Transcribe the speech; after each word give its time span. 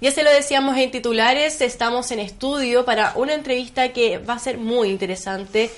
Ya 0.00 0.12
se 0.12 0.22
lo 0.22 0.30
decíamos 0.30 0.76
en 0.76 0.92
titulares, 0.92 1.60
estamos 1.60 2.12
en 2.12 2.20
estudio 2.20 2.84
para 2.84 3.14
una 3.16 3.34
entrevista 3.34 3.88
que 3.88 4.18
va 4.18 4.34
a 4.34 4.38
ser 4.38 4.56
muy 4.56 4.90
interesante. 4.90 5.72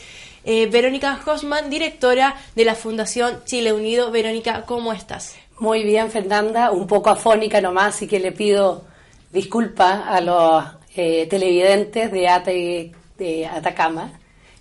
Eh, 0.44 0.66
Verónica 0.66 1.18
Hosman, 1.24 1.70
directora 1.70 2.37
de 2.54 2.67
la 2.67 2.75
Fundación 2.75 3.43
Chile 3.46 3.72
Unido. 3.72 4.11
Verónica, 4.11 4.64
¿cómo 4.67 4.93
estás? 4.93 5.37
Muy 5.59 5.85
bien, 5.85 6.11
Fernanda, 6.11 6.71
un 6.71 6.87
poco 6.87 7.09
afónica 7.09 7.62
nomás, 7.62 8.03
y 8.03 8.06
que 8.06 8.21
le 8.21 8.33
pido 8.33 8.85
disculpas 9.33 10.02
a 10.06 10.21
los 10.21 10.64
eh, 10.96 11.27
televidentes 11.27 12.12
de, 12.12 12.93
de 13.16 13.46
Atacama, 13.46 14.12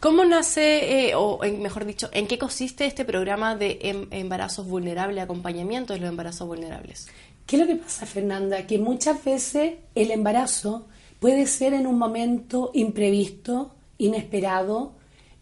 ¿Cómo 0.00 0.24
nace, 0.24 1.08
eh, 1.08 1.14
o 1.16 1.40
mejor 1.58 1.84
dicho, 1.84 2.08
en 2.12 2.28
qué 2.28 2.38
consiste 2.38 2.86
este 2.86 3.04
programa 3.04 3.56
de 3.56 3.80
em, 3.82 4.06
embarazos 4.12 4.66
vulnerables, 4.66 5.22
acompañamiento 5.22 5.92
de 5.92 6.00
los 6.00 6.08
embarazos 6.08 6.46
vulnerables? 6.46 7.08
¿Qué 7.46 7.56
es 7.56 7.62
lo 7.62 7.66
que 7.66 7.76
pasa, 7.76 8.06
Fernanda? 8.06 8.66
Que 8.66 8.78
muchas 8.78 9.22
veces 9.24 9.74
el 9.94 10.10
embarazo 10.12 10.86
puede 11.18 11.46
ser 11.46 11.74
en 11.74 11.86
un 11.86 11.98
momento 11.98 12.70
imprevisto, 12.74 13.74
inesperado, 13.98 14.92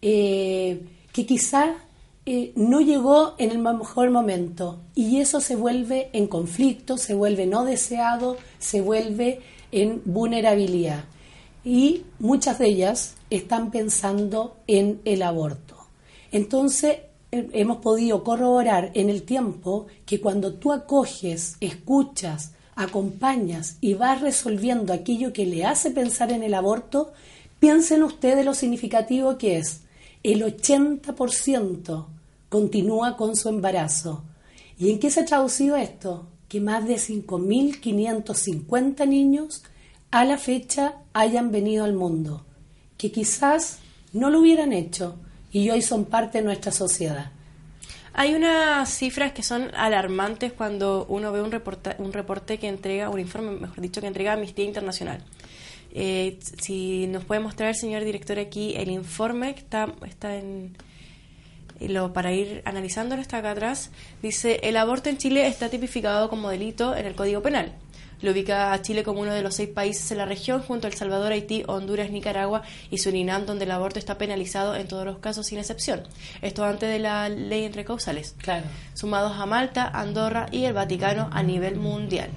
eh, 0.01 0.81
que 1.17 1.25
quizá 1.25 1.77
eh, 2.27 2.51
no 2.55 2.79
llegó 2.79 3.33
en 3.39 3.49
el 3.49 3.57
mejor 3.57 4.11
momento 4.11 4.81
y 4.93 5.17
eso 5.17 5.41
se 5.41 5.55
vuelve 5.55 6.11
en 6.13 6.27
conflicto, 6.27 6.95
se 6.95 7.15
vuelve 7.15 7.47
no 7.47 7.65
deseado, 7.65 8.37
se 8.59 8.81
vuelve 8.81 9.41
en 9.71 10.03
vulnerabilidad. 10.05 11.05
Y 11.65 12.03
muchas 12.19 12.59
de 12.59 12.67
ellas 12.67 13.15
están 13.31 13.71
pensando 13.71 14.57
en 14.67 15.01
el 15.05 15.23
aborto. 15.23 15.87
Entonces, 16.31 16.97
eh, 17.31 17.49
hemos 17.53 17.77
podido 17.77 18.23
corroborar 18.23 18.91
en 18.93 19.09
el 19.09 19.23
tiempo 19.23 19.87
que 20.05 20.21
cuando 20.21 20.53
tú 20.53 20.71
acoges, 20.71 21.57
escuchas, 21.61 22.51
acompañas 22.75 23.77
y 23.81 23.95
vas 23.95 24.21
resolviendo 24.21 24.93
aquello 24.93 25.33
que 25.33 25.47
le 25.47 25.65
hace 25.65 25.89
pensar 25.89 26.31
en 26.31 26.43
el 26.43 26.53
aborto, 26.53 27.11
piensen 27.59 28.03
ustedes 28.03 28.45
lo 28.45 28.53
significativo 28.53 29.39
que 29.39 29.57
es 29.57 29.81
el 30.23 30.43
80% 30.43 32.05
continúa 32.49 33.15
con 33.17 33.35
su 33.35 33.49
embarazo. 33.49 34.23
¿Y 34.77 34.91
en 34.91 34.99
qué 34.99 35.09
se 35.09 35.21
ha 35.21 35.25
traducido 35.25 35.75
esto? 35.75 36.27
Que 36.47 36.61
más 36.61 36.87
de 36.87 36.95
5.550 36.95 39.07
niños 39.07 39.63
a 40.11 40.25
la 40.25 40.37
fecha 40.37 40.95
hayan 41.13 41.51
venido 41.51 41.83
al 41.83 41.93
mundo, 41.93 42.45
que 42.97 43.11
quizás 43.11 43.79
no 44.13 44.29
lo 44.29 44.39
hubieran 44.39 44.73
hecho 44.73 45.15
y 45.51 45.69
hoy 45.69 45.81
son 45.81 46.05
parte 46.05 46.39
de 46.39 46.45
nuestra 46.45 46.71
sociedad. 46.71 47.31
Hay 48.13 48.33
unas 48.33 48.89
cifras 48.89 49.33
que 49.33 49.43
son 49.43 49.69
alarmantes 49.75 50.53
cuando 50.53 51.05
uno 51.07 51.31
ve 51.31 51.41
un 51.41 51.51
reporte, 51.51 51.95
un 51.99 52.13
reporte 52.13 52.57
que 52.57 52.67
entrega, 52.67 53.09
un 53.09 53.19
informe, 53.19 53.51
mejor 53.51 53.79
dicho, 53.79 54.01
que 54.01 54.07
entrega 54.07 54.33
Amnistía 54.33 54.65
Internacional. 54.65 55.23
Eh, 55.93 56.39
si 56.61 57.07
nos 57.07 57.23
puede 57.25 57.41
mostrar 57.41 57.69
el 57.69 57.75
señor 57.75 58.03
director 58.03 58.39
aquí 58.39 58.75
el 58.75 58.89
informe 58.89 59.53
que 59.55 59.61
está, 59.61 59.93
está 60.05 60.35
en 60.35 60.75
lo, 61.79 62.13
para 62.13 62.33
ir 62.33 62.61
analizándolo 62.65 63.21
está 63.21 63.37
acá 63.37 63.51
atrás, 63.51 63.91
dice 64.21 64.59
el 64.63 64.77
aborto 64.77 65.09
en 65.09 65.17
Chile 65.17 65.47
está 65.47 65.69
tipificado 65.69 66.29
como 66.29 66.49
delito 66.49 66.95
en 66.95 67.05
el 67.05 67.15
Código 67.15 67.41
Penal. 67.41 67.73
Lo 68.19 68.31
ubica 68.31 68.73
a 68.73 68.81
Chile 68.81 69.03
como 69.03 69.21
uno 69.21 69.31
de 69.31 69.43
los 69.43 69.53
seis 69.53 69.69
países 69.69 70.09
en 70.11 70.17
la 70.17 70.25
región, 70.25 70.63
junto 70.63 70.87
a 70.87 70.89
El 70.89 70.95
Salvador, 70.95 71.31
Haití, 71.31 71.63
Honduras, 71.67 72.09
Nicaragua 72.09 72.63
y 72.89 72.97
Surinam, 72.97 73.45
donde 73.45 73.65
el 73.65 73.71
aborto 73.71 73.99
está 73.99 74.17
penalizado 74.17 74.75
en 74.75 74.87
todos 74.87 75.05
los 75.05 75.19
casos 75.19 75.45
sin 75.45 75.59
excepción. 75.59 76.01
Esto 76.41 76.63
antes 76.63 76.89
de 76.89 76.97
la 76.97 77.29
ley 77.29 77.63
entre 77.63 77.85
causales. 77.85 78.33
Claro. 78.39 78.65
Sumados 78.95 79.33
a 79.37 79.45
Malta, 79.45 79.87
Andorra 79.87 80.47
y 80.51 80.63
el 80.63 80.73
Vaticano 80.73 81.29
a 81.31 81.43
nivel 81.43 81.75
mundial. 81.75 82.31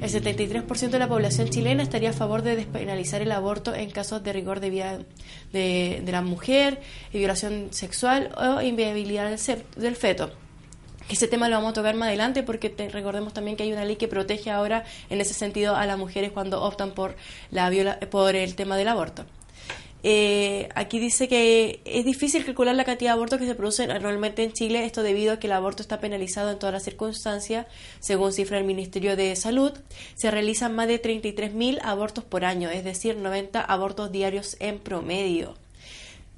El 0.00 0.10
73% 0.10 0.90
de 0.90 0.98
la 0.98 1.08
población 1.08 1.48
chilena 1.48 1.82
estaría 1.82 2.10
a 2.10 2.12
favor 2.12 2.42
de 2.42 2.54
despenalizar 2.54 3.22
el 3.22 3.32
aborto 3.32 3.74
en 3.74 3.90
casos 3.90 4.22
de 4.22 4.32
rigor 4.32 4.60
de 4.60 4.70
vida 4.70 4.98
de, 5.52 6.02
la 6.06 6.20
mujer, 6.20 6.80
violación 7.12 7.68
sexual 7.70 8.30
o 8.36 8.60
inviabilidad 8.60 9.30
del, 9.76 9.96
feto. 9.96 10.30
Ese 11.08 11.28
tema 11.28 11.48
lo 11.48 11.56
vamos 11.56 11.70
a 11.70 11.74
tocar 11.74 11.94
más 11.94 12.08
adelante 12.08 12.42
porque 12.42 12.74
recordemos 12.92 13.32
también 13.32 13.56
que 13.56 13.62
hay 13.62 13.72
una 13.72 13.84
ley 13.84 13.96
que 13.96 14.08
protege 14.08 14.50
ahora 14.50 14.84
en 15.08 15.20
ese 15.20 15.32
sentido 15.32 15.76
a 15.76 15.86
las 15.86 15.96
mujeres 15.98 16.30
cuando 16.30 16.62
optan 16.62 16.92
por, 16.92 17.16
la 17.50 17.70
por 18.10 18.36
el 18.36 18.54
tema 18.54 18.76
del 18.76 18.88
aborto. 18.88 19.24
Eh, 20.08 20.68
aquí 20.76 21.00
dice 21.00 21.26
que 21.26 21.80
es 21.84 22.04
difícil 22.04 22.44
calcular 22.44 22.76
la 22.76 22.84
cantidad 22.84 23.10
de 23.10 23.14
abortos 23.14 23.40
que 23.40 23.46
se 23.46 23.56
producen 23.56 23.90
anualmente 23.90 24.44
en 24.44 24.52
Chile, 24.52 24.84
esto 24.84 25.02
debido 25.02 25.32
a 25.32 25.40
que 25.40 25.48
el 25.48 25.52
aborto 25.52 25.82
está 25.82 25.98
penalizado 25.98 26.52
en 26.52 26.60
todas 26.60 26.72
las 26.72 26.84
circunstancias, 26.84 27.66
según 27.98 28.32
cifra 28.32 28.58
del 28.58 28.66
Ministerio 28.66 29.16
de 29.16 29.34
Salud. 29.34 29.72
Se 30.14 30.30
realizan 30.30 30.76
más 30.76 30.86
de 30.86 31.02
33.000 31.02 31.80
abortos 31.82 32.22
por 32.22 32.44
año, 32.44 32.70
es 32.70 32.84
decir, 32.84 33.16
90 33.16 33.60
abortos 33.60 34.12
diarios 34.12 34.56
en 34.60 34.78
promedio. 34.78 35.56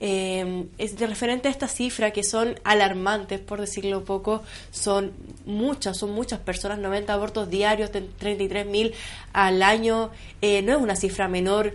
Eh, 0.01 0.67
es 0.79 0.97
de 0.97 1.07
referente 1.07 1.49
a 1.49 1.51
esta 1.51 1.69
cifra 1.69 2.13
que 2.13 2.23
son 2.23 2.59
alarmantes, 2.65 3.39
por 3.41 3.61
decirlo 3.61 4.05
poco, 4.05 4.45
son 4.71 5.13
muchas, 5.45 5.99
son 5.99 6.13
muchas 6.13 6.39
personas, 6.39 6.79
90 6.79 7.13
abortos 7.13 7.51
diarios, 7.51 7.91
33.000 7.91 8.95
al 9.35 9.63
año, 9.63 10.11
eh, 10.41 10.63
no 10.63 10.73
es 10.73 10.79
una 10.79 10.97
cifra 10.97 11.29
menor. 11.29 11.75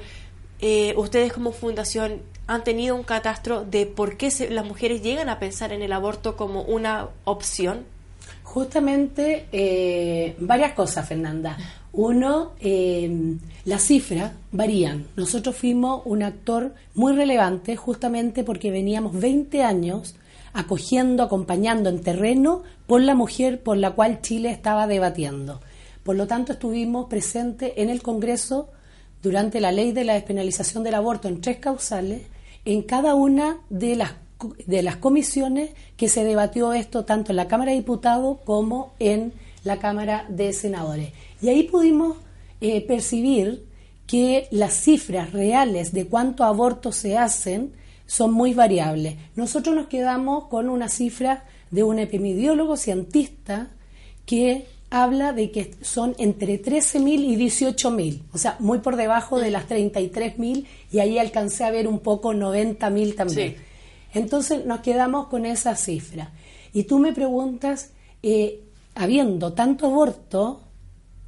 Eh, 0.65 0.93
ustedes 0.95 1.33
como 1.33 1.51
fundación 1.51 2.21
han 2.47 2.63
tenido 2.63 2.95
un 2.95 3.03
catastro 3.03 3.65
de 3.65 3.85
por 3.85 4.15
qué 4.15 4.31
las 4.49 4.65
mujeres 4.65 5.01
llegan 5.01 5.27
a 5.27 5.37
pensar 5.37 5.73
en 5.73 5.81
el 5.81 5.91
aborto 5.91 6.37
como 6.37 6.61
una 6.61 7.09
opción? 7.25 7.81
Justamente 8.43 9.45
eh, 9.51 10.37
varias 10.39 10.71
cosas, 10.71 11.05
Fernanda. 11.05 11.57
Uno, 11.91 12.53
eh, 12.61 13.35
las 13.65 13.83
cifras 13.83 14.31
varían. 14.53 15.05
Nosotros 15.17 15.53
fuimos 15.57 16.03
un 16.05 16.23
actor 16.23 16.73
muy 16.95 17.13
relevante 17.13 17.75
justamente 17.75 18.45
porque 18.45 18.71
veníamos 18.71 19.19
20 19.19 19.63
años 19.63 20.15
acogiendo, 20.53 21.23
acompañando 21.23 21.89
en 21.89 21.99
terreno 21.99 22.63
por 22.87 23.01
la 23.01 23.15
mujer 23.15 23.61
por 23.61 23.75
la 23.75 23.91
cual 23.91 24.21
Chile 24.21 24.51
estaba 24.51 24.87
debatiendo. 24.87 25.59
Por 26.03 26.15
lo 26.15 26.25
tanto, 26.25 26.53
estuvimos 26.53 27.09
presentes 27.09 27.73
en 27.75 27.89
el 27.89 28.01
Congreso 28.01 28.69
durante 29.23 29.61
la 29.61 29.71
ley 29.71 29.93
de 29.93 30.03
la 30.03 30.13
despenalización 30.13 30.83
del 30.83 30.95
aborto 30.95 31.27
en 31.27 31.41
tres 31.41 31.57
causales 31.57 32.23
en 32.65 32.83
cada 32.83 33.15
una 33.15 33.57
de 33.69 33.95
las, 33.95 34.13
de 34.67 34.83
las 34.83 34.97
comisiones 34.97 35.71
que 35.97 36.09
se 36.09 36.23
debatió 36.23 36.73
esto 36.73 37.05
tanto 37.05 37.31
en 37.31 37.37
la 37.37 37.47
Cámara 37.47 37.71
de 37.71 37.77
Diputados 37.77 38.37
como 38.45 38.93
en 38.99 39.33
la 39.63 39.79
Cámara 39.79 40.25
de 40.29 40.51
Senadores. 40.53 41.13
Y 41.41 41.49
ahí 41.49 41.63
pudimos 41.63 42.17
eh, 42.61 42.81
percibir 42.85 43.65
que 44.07 44.47
las 44.51 44.73
cifras 44.73 45.31
reales 45.31 45.93
de 45.93 46.05
cuántos 46.07 46.45
abortos 46.45 46.97
se 46.97 47.17
hacen 47.17 47.73
son 48.05 48.33
muy 48.33 48.53
variables. 48.53 49.15
Nosotros 49.35 49.73
nos 49.73 49.87
quedamos 49.87 50.47
con 50.47 50.69
una 50.69 50.89
cifra 50.89 51.45
de 51.71 51.83
un 51.83 51.99
epidemiólogo 51.99 52.75
cientista 52.75 53.69
que 54.25 54.67
habla 54.93 55.33
de 55.33 55.49
que 55.49 55.71
son 55.81 56.13
entre 56.19 56.61
13.000 56.61 57.25
y 57.25 57.35
18.000, 57.35 58.21
o 58.31 58.37
sea, 58.37 58.57
muy 58.59 58.77
por 58.77 58.95
debajo 58.95 59.39
de 59.39 59.49
las 59.49 59.67
33.000 59.67 60.67
y 60.91 60.99
ahí 60.99 61.17
alcancé 61.17 61.63
a 61.63 61.71
ver 61.71 61.87
un 61.87 61.97
poco 61.97 62.31
90.000 62.31 63.15
también. 63.15 63.55
Entonces 64.13 64.67
nos 64.67 64.81
quedamos 64.81 65.29
con 65.29 65.47
esa 65.47 65.75
cifra. 65.75 66.31
Y 66.73 66.83
tú 66.83 66.99
me 66.99 67.11
preguntas, 67.11 67.89
eh, 68.21 68.59
habiendo 68.93 69.53
tanto 69.53 69.87
aborto, 69.87 70.61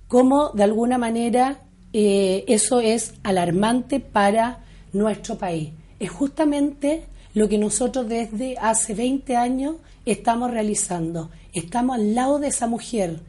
¿cómo 0.07 0.51
de 0.51 0.63
alguna 0.63 0.99
manera 0.99 1.61
eh, 1.91 2.45
eso 2.47 2.81
es 2.81 3.15
alarmante 3.23 3.99
para 3.99 4.59
nuestro 4.93 5.39
país? 5.39 5.71
Es 5.99 6.11
justamente 6.11 7.05
lo 7.33 7.49
que 7.49 7.57
nosotros 7.57 8.07
desde 8.07 8.59
hace 8.59 8.93
20 8.93 9.35
años 9.35 9.77
estamos 10.05 10.51
realizando. 10.51 11.31
Estamos 11.51 11.95
al 11.95 12.13
lado 12.13 12.37
de 12.37 12.49
esa 12.49 12.67
mujer 12.67 13.21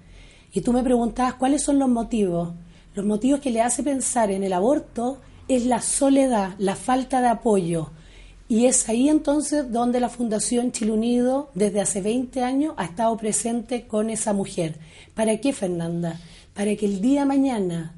y 0.57 0.63
tú 0.63 0.73
me 0.73 0.83
preguntabas 0.83 1.35
cuáles 1.35 1.63
son 1.63 1.79
los 1.79 1.91
motivos. 1.91 2.55
Los 2.95 3.05
motivos 3.05 3.41
que 3.41 3.51
le 3.51 3.61
hace 3.61 3.83
pensar 3.83 4.31
en 4.31 4.43
el 4.43 4.55
aborto 4.55 5.19
es 5.49 5.67
la 5.67 5.83
soledad, 5.83 6.55
la 6.57 6.75
falta 6.75 7.21
de 7.21 7.29
apoyo. 7.29 7.91
Y 8.49 8.65
es 8.65 8.89
ahí 8.89 9.11
entonces 9.11 9.71
donde 9.71 10.01
la 10.01 10.09
Fundación 10.09 10.73
Chile 10.73 10.93
Unido 10.93 11.51
desde 11.53 11.83
hace 11.83 12.01
20 12.01 12.43
años 12.43 12.73
ha 12.79 12.87
estado 12.87 13.15
presente 13.19 13.87
con 13.87 14.09
esa 14.09 14.33
mujer. 14.33 14.79
¿Para 15.13 15.37
qué, 15.43 15.53
Fernanda? 15.53 16.19
Para 16.55 16.75
que 16.75 16.87
el 16.87 17.03
día 17.03 17.27
mañana 17.27 17.95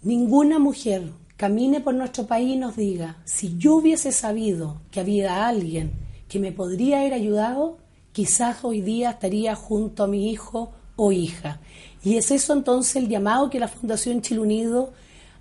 ninguna 0.00 0.58
mujer 0.58 1.12
camine 1.36 1.82
por 1.82 1.92
nuestro 1.92 2.26
país 2.26 2.54
y 2.54 2.56
nos 2.56 2.76
diga, 2.76 3.18
si 3.26 3.58
yo 3.58 3.74
hubiese 3.74 4.12
sabido 4.12 4.80
que 4.90 5.00
había 5.00 5.46
alguien 5.46 5.92
que 6.30 6.38
me 6.38 6.50
podría 6.50 7.00
haber 7.00 7.12
ayudado, 7.12 7.76
quizás 8.12 8.64
hoy 8.64 8.80
día 8.80 9.10
estaría 9.10 9.54
junto 9.54 10.04
a 10.04 10.08
mi 10.08 10.30
hijo 10.30 10.72
o 10.98 11.12
hija. 11.12 11.60
Y 12.02 12.16
es 12.16 12.30
eso 12.30 12.52
entonces 12.52 12.96
el 12.96 13.08
llamado 13.08 13.48
que 13.48 13.60
la 13.60 13.68
Fundación 13.68 14.20
Chile 14.20 14.40
Unido 14.40 14.92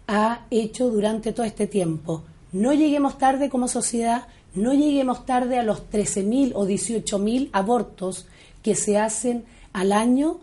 ha 0.08 0.46
hecho 0.52 0.90
durante 0.90 1.34
todo 1.34 1.46
este 1.46 1.68
tiempo. 1.68 2.24
No 2.54 2.74
lleguemos 2.74 3.18
tarde 3.18 3.50
como 3.50 3.68
sociedad, 3.68 4.28
no 4.56 4.74
lleguemos 4.74 5.26
tarde 5.26 5.60
a 5.60 5.64
los 5.64 5.90
13.000 5.90 6.54
o 6.56 6.66
18.000 6.66 7.50
abortos 7.52 8.28
que 8.62 8.76
se 8.76 8.98
hacen 8.98 9.46
al 9.74 9.92
año, 9.92 10.40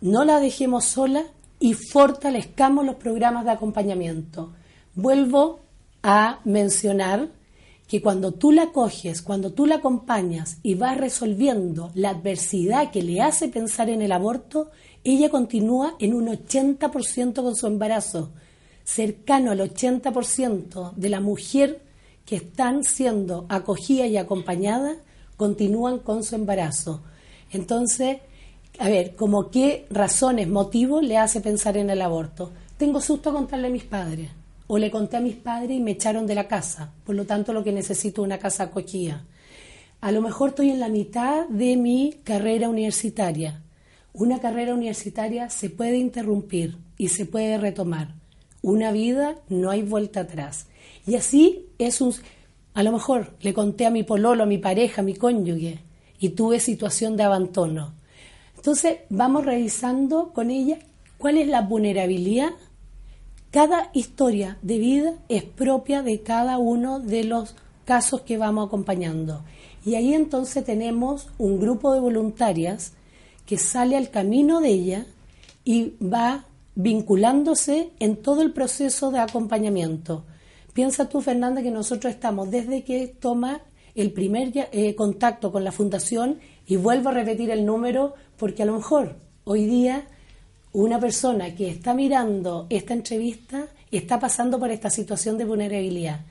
no 0.00 0.24
la 0.24 0.38
dejemos 0.38 0.84
sola 0.84 1.24
y 1.58 1.74
fortalezcamos 1.74 2.84
los 2.84 2.96
programas 2.96 3.44
de 3.44 3.52
acompañamiento. 3.52 4.52
Vuelvo 4.94 5.60
a 6.02 6.40
mencionar 6.44 7.28
que 7.86 8.00
cuando 8.00 8.32
tú 8.32 8.52
la 8.52 8.72
coges, 8.72 9.22
cuando 9.22 9.52
tú 9.52 9.66
la 9.66 9.76
acompañas 9.76 10.58
y 10.62 10.74
vas 10.74 10.96
resolviendo 10.96 11.90
la 11.94 12.10
adversidad 12.10 12.90
que 12.90 13.02
le 13.02 13.20
hace 13.20 13.48
pensar 13.48 13.90
en 13.90 14.02
el 14.02 14.12
aborto, 14.12 14.70
ella 15.04 15.28
continúa 15.28 15.94
en 15.98 16.14
un 16.14 16.28
80% 16.28 17.34
con 17.34 17.54
su 17.54 17.66
embarazo, 17.66 18.30
cercano 18.84 19.50
al 19.50 19.60
80% 19.60 20.94
de 20.94 21.08
la 21.08 21.20
mujer 21.20 21.82
que 22.24 22.36
están 22.36 22.84
siendo 22.84 23.46
acogida 23.48 24.06
y 24.06 24.16
acompañada 24.16 24.96
continúan 25.36 25.98
con 25.98 26.22
su 26.22 26.34
embarazo. 26.34 27.02
Entonces, 27.50 28.18
a 28.78 28.88
ver, 28.88 29.14
como 29.16 29.50
qué 29.50 29.86
razones, 29.90 30.48
motivos 30.48 31.02
le 31.02 31.18
hace 31.18 31.40
pensar 31.40 31.76
en 31.76 31.90
el 31.90 32.00
aborto. 32.00 32.52
Tengo 32.78 33.00
susto 33.00 33.30
a 33.30 33.34
contarle 33.34 33.68
a 33.68 33.70
mis 33.70 33.84
padres 33.84 34.30
o 34.74 34.78
le 34.78 34.90
conté 34.90 35.18
a 35.18 35.20
mis 35.20 35.36
padres 35.36 35.76
y 35.76 35.80
me 35.80 35.90
echaron 35.90 36.26
de 36.26 36.34
la 36.34 36.48
casa. 36.48 36.94
Por 37.04 37.14
lo 37.14 37.26
tanto, 37.26 37.52
lo 37.52 37.62
que 37.62 37.72
necesito 37.72 38.22
es 38.22 38.24
una 38.24 38.38
casa 38.38 38.62
acogida. 38.62 39.26
A 40.00 40.10
lo 40.12 40.22
mejor 40.22 40.48
estoy 40.48 40.70
en 40.70 40.80
la 40.80 40.88
mitad 40.88 41.46
de 41.46 41.76
mi 41.76 42.14
carrera 42.24 42.70
universitaria. 42.70 43.60
Una 44.14 44.40
carrera 44.40 44.72
universitaria 44.72 45.50
se 45.50 45.68
puede 45.68 45.98
interrumpir 45.98 46.78
y 46.96 47.08
se 47.08 47.26
puede 47.26 47.58
retomar. 47.58 48.14
Una 48.62 48.92
vida 48.92 49.34
no 49.50 49.68
hay 49.68 49.82
vuelta 49.82 50.20
atrás. 50.20 50.68
Y 51.06 51.16
así 51.16 51.66
es 51.76 52.00
un... 52.00 52.14
A 52.72 52.82
lo 52.82 52.92
mejor 52.92 53.36
le 53.42 53.52
conté 53.52 53.84
a 53.84 53.90
mi 53.90 54.04
pololo, 54.04 54.44
a 54.44 54.46
mi 54.46 54.56
pareja, 54.56 55.02
a 55.02 55.04
mi 55.04 55.12
cónyuge, 55.12 55.80
y 56.18 56.30
tuve 56.30 56.60
situación 56.60 57.18
de 57.18 57.24
abandono. 57.24 57.92
Entonces 58.56 59.00
vamos 59.10 59.44
revisando 59.44 60.32
con 60.32 60.50
ella 60.50 60.78
cuál 61.18 61.36
es 61.36 61.46
la 61.46 61.60
vulnerabilidad 61.60 62.52
cada 63.52 63.90
historia 63.92 64.56
de 64.62 64.78
vida 64.78 65.14
es 65.28 65.44
propia 65.44 66.02
de 66.02 66.22
cada 66.22 66.56
uno 66.56 67.00
de 67.00 67.22
los 67.22 67.54
casos 67.84 68.22
que 68.22 68.38
vamos 68.38 68.66
acompañando. 68.66 69.44
Y 69.84 69.94
ahí 69.94 70.14
entonces 70.14 70.64
tenemos 70.64 71.28
un 71.36 71.60
grupo 71.60 71.92
de 71.92 72.00
voluntarias 72.00 72.94
que 73.44 73.58
sale 73.58 73.98
al 73.98 74.08
camino 74.10 74.60
de 74.60 74.68
ella 74.70 75.06
y 75.64 75.92
va 76.02 76.46
vinculándose 76.74 77.90
en 77.98 78.16
todo 78.16 78.40
el 78.40 78.52
proceso 78.52 79.10
de 79.10 79.18
acompañamiento. 79.18 80.24
Piensa 80.72 81.10
tú, 81.10 81.20
Fernanda, 81.20 81.62
que 81.62 81.70
nosotros 81.70 82.14
estamos 82.14 82.50
desde 82.50 82.84
que 82.84 83.06
toma 83.06 83.60
el 83.94 84.12
primer 84.12 84.50
eh, 84.54 84.94
contacto 84.94 85.52
con 85.52 85.62
la 85.62 85.72
fundación 85.72 86.38
y 86.66 86.76
vuelvo 86.76 87.10
a 87.10 87.12
repetir 87.12 87.50
el 87.50 87.66
número 87.66 88.14
porque 88.38 88.62
a 88.62 88.66
lo 88.66 88.76
mejor 88.76 89.16
hoy 89.44 89.66
día 89.66 90.06
una 90.72 90.98
persona 90.98 91.54
que 91.54 91.68
está 91.68 91.94
mirando 91.94 92.66
esta 92.70 92.94
entrevista 92.94 93.68
y 93.90 93.98
está 93.98 94.18
pasando 94.18 94.58
por 94.58 94.70
esta 94.70 94.88
situación 94.90 95.38
de 95.38 95.44
vulnerabilidad, 95.44 96.22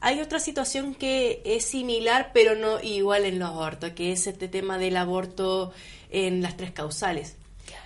Hay 0.00 0.20
otra 0.20 0.40
situación 0.40 0.94
que 0.94 1.42
es 1.44 1.64
similar, 1.64 2.30
pero 2.32 2.54
no 2.54 2.80
igual 2.80 3.24
en 3.24 3.38
los 3.38 3.50
abortos, 3.50 3.90
que 3.90 4.12
es 4.12 4.26
este 4.26 4.48
tema 4.48 4.78
del 4.78 4.96
aborto 4.96 5.72
en 6.10 6.40
las 6.40 6.56
tres 6.56 6.70
causales. 6.70 7.36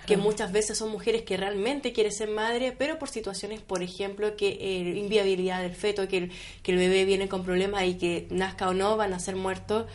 Que 0.05 0.17
muchas 0.17 0.51
veces 0.51 0.77
son 0.77 0.89
mujeres 0.89 1.23
que 1.23 1.37
realmente 1.37 1.91
quieren 1.91 2.11
ser 2.13 2.29
madre, 2.29 2.71
pero 2.71 2.97
por 2.97 3.09
situaciones, 3.09 3.61
por 3.61 3.83
ejemplo, 3.83 4.35
que 4.35 4.47
eh, 4.49 4.97
inviabilidad 4.97 5.61
del 5.61 5.75
feto, 5.75 6.07
que 6.07 6.17
el, 6.17 6.31
que 6.63 6.71
el 6.71 6.77
bebé 6.77 7.03
viene 7.03 7.27
con 7.27 7.43
problemas 7.43 7.83
y 7.83 7.95
que 7.95 8.25
nazca 8.29 8.69
o 8.69 8.73
no 8.73 8.95
van 8.95 9.13
a 9.13 9.19
ser 9.19 9.35
muertos, 9.35 9.85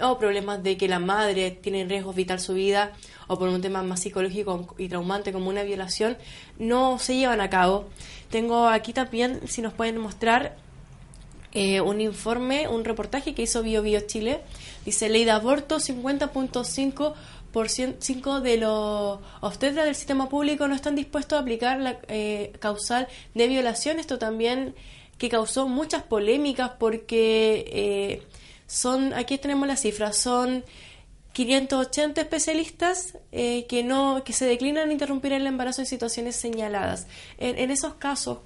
o 0.00 0.18
problemas 0.18 0.62
de 0.62 0.76
que 0.76 0.88
la 0.88 0.98
madre 0.98 1.50
tiene 1.50 1.82
en 1.82 1.88
riesgo 1.88 2.12
vital 2.12 2.40
su 2.40 2.54
vida, 2.54 2.92
o 3.26 3.38
por 3.38 3.48
un 3.48 3.60
tema 3.60 3.82
más 3.82 4.00
psicológico 4.00 4.74
y 4.78 4.88
traumante 4.88 5.32
como 5.32 5.48
una 5.48 5.62
violación, 5.62 6.16
no 6.58 6.98
se 6.98 7.16
llevan 7.16 7.40
a 7.40 7.50
cabo. 7.50 7.86
Tengo 8.30 8.68
aquí 8.68 8.92
también, 8.92 9.40
si 9.46 9.62
nos 9.62 9.72
pueden 9.72 9.98
mostrar, 9.98 10.56
eh, 11.54 11.80
un 11.82 12.00
informe, 12.00 12.66
un 12.68 12.84
reportaje 12.84 13.34
que 13.34 13.42
hizo 13.42 13.62
Bio 13.62 13.82
Bio 13.82 14.00
Chile. 14.00 14.40
Dice, 14.86 15.10
ley 15.10 15.24
de 15.24 15.32
aborto, 15.32 15.80
50.5% 15.80 18.40
de 18.40 18.56
los 18.56 19.18
obstetras 19.40 19.84
del 19.84 19.94
sistema 19.94 20.30
público 20.30 20.66
no 20.66 20.74
están 20.74 20.96
dispuestos 20.96 21.38
a 21.38 21.42
aplicar 21.42 21.78
la 21.78 21.98
eh, 22.08 22.54
causal 22.58 23.06
de 23.34 23.48
violación. 23.48 23.98
Esto 23.98 24.18
también 24.18 24.74
que 25.18 25.28
causó 25.28 25.68
muchas 25.68 26.02
polémicas 26.02 26.70
porque 26.78 27.66
eh, 27.68 28.22
son, 28.72 29.12
aquí 29.14 29.38
tenemos 29.38 29.68
las 29.68 29.80
cifras, 29.80 30.16
son 30.16 30.64
580 31.32 32.20
especialistas 32.20 33.18
que 33.30 33.82
no 33.84 34.22
que 34.24 34.32
se 34.32 34.44
declinan 34.44 34.90
a 34.90 34.92
interrumpir 34.92 35.32
el 35.32 35.46
embarazo 35.46 35.80
en 35.80 35.86
situaciones 35.86 36.36
señaladas. 36.36 37.06
En, 37.38 37.58
en 37.58 37.70
esos 37.70 37.94
casos, 37.94 38.38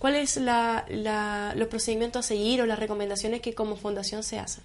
¿Cuáles 0.00 0.30
son 0.30 0.46
los 0.46 1.68
procedimientos 1.68 2.24
a 2.24 2.28
seguir 2.28 2.62
o 2.62 2.66
las 2.66 2.78
recomendaciones 2.78 3.42
que 3.42 3.54
como 3.54 3.76
fundación 3.76 4.22
se 4.22 4.38
hacen? 4.38 4.64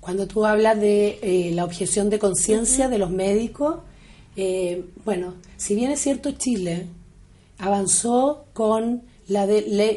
Cuando 0.00 0.26
tú 0.26 0.46
hablas 0.46 0.80
de 0.80 1.18
eh, 1.20 1.52
la 1.52 1.66
objeción 1.66 2.08
de 2.08 2.18
conciencia 2.18 2.88
de 2.88 2.96
los 2.96 3.10
médicos, 3.10 3.80
eh, 4.36 4.86
bueno, 5.04 5.34
si 5.58 5.74
bien 5.74 5.90
es 5.90 6.00
cierto 6.00 6.32
Chile 6.32 6.86
avanzó 7.58 8.46
con, 8.54 9.02
la 9.28 9.46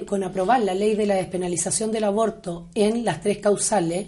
con 0.05 0.23
aprobar 0.23 0.61
la 0.61 0.73
ley 0.73 0.95
de 0.95 1.05
la 1.05 1.15
despenalización 1.15 1.91
del 1.91 2.05
aborto 2.05 2.67
en 2.75 3.03
las 3.03 3.21
tres 3.21 3.39
causales, 3.39 4.07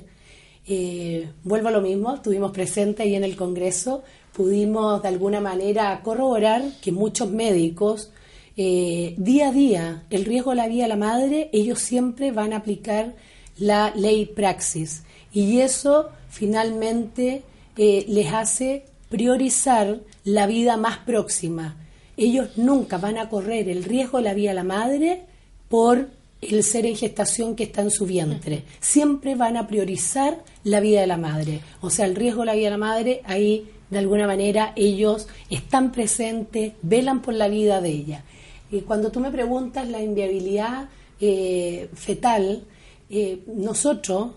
eh, 0.68 1.30
vuelvo 1.44 1.70
a 1.70 1.72
lo 1.72 1.82
mismo, 1.82 2.14
estuvimos 2.14 2.52
presentes 2.52 3.06
ahí 3.06 3.16
en 3.16 3.24
el 3.24 3.36
Congreso, 3.36 4.04
pudimos 4.34 5.02
de 5.02 5.08
alguna 5.08 5.42
manera 5.42 6.00
corroborar 6.04 6.64
que 6.82 6.92
muchos 6.92 7.32
médicos, 7.32 8.12
eh, 8.56 9.16
día 9.18 9.50
a 9.50 9.52
día, 9.52 10.04
el 10.10 10.26
riesgo 10.26 10.52
de 10.52 10.58
la 10.58 10.68
vida 10.68 10.84
de 10.84 10.90
la 10.90 10.96
madre, 10.96 11.50
ellos 11.54 11.80
siempre 11.80 12.32
van 12.32 12.54
a 12.54 12.58
aplicar 12.58 13.16
la 13.58 13.94
ley 13.96 14.26
praxis. 14.26 15.04
Y 15.34 15.60
eso 15.60 16.10
finalmente 16.30 17.44
eh, 17.78 18.06
les 18.08 18.32
hace 18.32 18.86
priorizar 19.10 20.02
la 20.24 20.46
vida 20.46 20.78
más 20.78 21.00
próxima. 21.00 21.78
Ellos 22.20 22.58
nunca 22.58 22.98
van 22.98 23.18
a 23.18 23.30
correr 23.30 23.70
el 23.70 23.86
riesgo 23.86 24.18
de 24.18 24.26
la 24.26 24.34
vida 24.34 24.50
de 24.50 24.56
la 24.56 24.66
madre 24.66 25.22
por 25.70 26.10
el 26.42 26.64
ser 26.66 26.86
en 26.86 26.98
gestación 26.98 27.56
que 27.56 27.64
está 27.64 27.82
en 27.82 27.92
su 27.92 28.06
vientre. 28.06 28.64
Siempre 28.82 29.36
van 29.36 29.56
a 29.56 29.68
priorizar 29.68 30.44
la 30.66 30.82
vida 30.82 31.00
de 31.00 31.08
la 31.08 31.16
madre. 31.16 31.62
O 31.80 31.90
sea, 31.90 32.06
el 32.06 32.16
riesgo 32.16 32.42
de 32.42 32.48
la 32.48 32.56
vida 32.56 32.66
de 32.66 32.72
la 32.72 32.78
madre, 32.78 33.22
ahí 33.24 33.70
de 33.90 34.00
alguna 34.00 34.28
manera 34.28 34.74
ellos 34.76 35.30
están 35.50 35.94
presentes, 35.94 36.74
velan 36.82 37.22
por 37.22 37.36
la 37.36 37.48
vida 37.48 37.80
de 37.80 37.90
ella. 37.90 38.24
Y 38.70 38.82
cuando 38.82 39.12
tú 39.12 39.22
me 39.22 39.32
preguntas 39.32 39.88
la 39.88 40.02
inviabilidad 40.02 40.90
eh, 41.22 41.90
fetal, 41.94 42.64
eh, 43.10 43.40
nosotros 43.48 44.32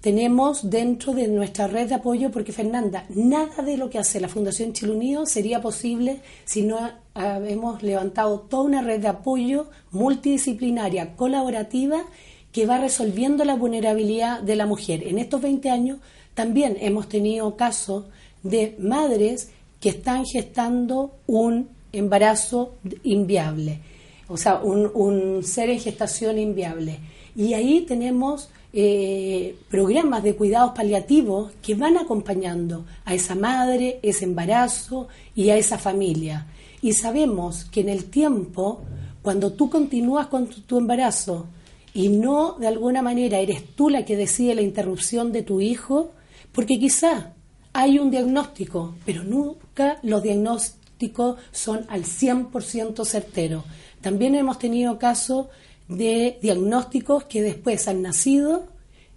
tenemos 0.00 0.70
dentro 0.70 1.12
de 1.12 1.28
nuestra 1.28 1.66
red 1.66 1.88
de 1.88 1.96
apoyo, 1.96 2.30
porque 2.30 2.52
Fernanda, 2.52 3.04
nada 3.10 3.62
de 3.62 3.76
lo 3.76 3.90
que 3.90 3.98
hace 3.98 4.20
la 4.20 4.28
Fundación 4.28 4.72
Chile 4.72 4.92
Unido 4.92 5.26
sería 5.26 5.60
posible 5.60 6.20
si 6.44 6.62
no 6.62 6.78
hemos 7.14 7.82
levantado 7.82 8.40
toda 8.40 8.62
una 8.62 8.82
red 8.82 9.00
de 9.00 9.08
apoyo 9.08 9.68
multidisciplinaria, 9.90 11.16
colaborativa, 11.16 12.04
que 12.50 12.66
va 12.66 12.78
resolviendo 12.78 13.44
la 13.44 13.54
vulnerabilidad 13.54 14.40
de 14.40 14.56
la 14.56 14.66
mujer. 14.66 15.06
En 15.06 15.18
estos 15.18 15.42
20 15.42 15.70
años 15.70 15.98
también 16.34 16.76
hemos 16.80 17.08
tenido 17.08 17.56
casos 17.56 18.06
de 18.42 18.76
madres 18.78 19.50
que 19.80 19.90
están 19.90 20.24
gestando 20.24 21.12
un 21.26 21.68
embarazo 21.92 22.74
inviable, 23.02 23.80
o 24.28 24.36
sea, 24.36 24.60
un, 24.60 24.90
un 24.94 25.44
ser 25.44 25.70
en 25.70 25.80
gestación 25.80 26.38
inviable. 26.38 27.00
Y 27.34 27.54
ahí 27.54 27.82
tenemos 27.82 28.50
eh, 28.72 29.56
programas 29.68 30.22
de 30.22 30.36
cuidados 30.36 30.72
paliativos 30.72 31.50
que 31.60 31.74
van 31.74 31.96
acompañando 31.96 32.84
a 33.04 33.14
esa 33.14 33.34
madre, 33.34 33.98
ese 34.02 34.26
embarazo 34.26 35.08
y 35.34 35.50
a 35.50 35.56
esa 35.56 35.76
familia. 35.76 36.46
Y 36.82 36.92
sabemos 36.92 37.64
que 37.64 37.80
en 37.80 37.88
el 37.88 38.04
tiempo, 38.04 38.82
cuando 39.22 39.52
tú 39.52 39.68
continúas 39.68 40.28
con 40.28 40.46
tu, 40.48 40.78
embarazo 40.78 41.46
y 41.92 42.10
no 42.10 42.52
de 42.60 42.68
alguna 42.68 43.02
manera 43.02 43.38
eres 43.38 43.74
tú 43.74 43.90
la 43.90 44.04
que 44.04 44.16
decide 44.16 44.54
la 44.54 44.62
interrupción 44.62 45.32
de 45.32 45.42
tu 45.42 45.60
hijo, 45.60 46.12
porque 46.52 46.78
quizá 46.78 47.32
hay 47.72 47.98
un 47.98 48.10
diagnóstico, 48.10 48.94
pero 49.04 49.24
nunca 49.24 49.98
los 50.02 50.22
diagnósticos 50.22 51.38
son 51.50 51.86
al 51.88 52.04
100% 52.04 53.04
certeros. 53.04 53.64
También 54.00 54.34
hemos 54.36 54.58
tenido 54.58 54.98
casos 54.98 55.48
de 55.90 56.38
diagnósticos 56.40 57.24
que 57.24 57.42
después 57.42 57.88
han 57.88 58.02
nacido 58.02 58.68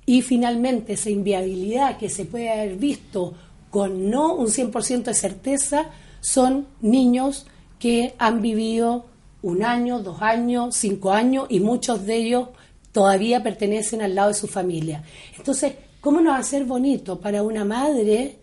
y 0.05 0.21
finalmente 0.21 0.93
esa 0.93 1.09
inviabilidad 1.09 1.97
que 1.97 2.09
se 2.09 2.25
puede 2.25 2.49
haber 2.49 2.75
visto 2.75 3.33
con 3.69 4.09
no 4.09 4.33
un 4.35 4.47
100% 4.47 5.03
de 5.03 5.13
certeza 5.13 5.91
son 6.19 6.67
niños 6.81 7.45
que 7.79 8.15
han 8.17 8.41
vivido 8.41 9.05
un 9.41 9.63
año, 9.63 9.99
dos 9.99 10.21
años, 10.21 10.75
cinco 10.75 11.11
años 11.11 11.47
y 11.49 11.59
muchos 11.59 12.05
de 12.05 12.15
ellos 12.15 12.49
todavía 12.91 13.43
pertenecen 13.43 14.01
al 14.01 14.15
lado 14.15 14.29
de 14.29 14.35
su 14.35 14.47
familia. 14.47 15.03
Entonces, 15.37 15.73
¿cómo 16.01 16.21
no 16.21 16.31
va 16.31 16.37
a 16.37 16.43
ser 16.43 16.65
bonito 16.65 17.19
para 17.19 17.43
una 17.43 17.65
madre 17.65 18.37